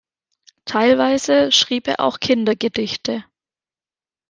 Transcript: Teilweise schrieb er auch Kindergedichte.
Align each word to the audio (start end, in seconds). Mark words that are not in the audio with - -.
Teilweise 0.65 1.51
schrieb 1.51 1.87
er 1.87 1.99
auch 1.99 2.19
Kindergedichte. 2.19 3.23